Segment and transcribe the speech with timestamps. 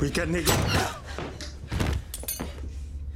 [0.00, 0.52] Weekend nigga.